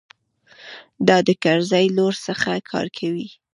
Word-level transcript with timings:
دا 1.07 1.17
د 1.27 1.29
کرزي 1.43 1.85
لور 1.97 2.13
څه 2.23 2.33
کار 2.71 2.87
کوي. 2.97 3.27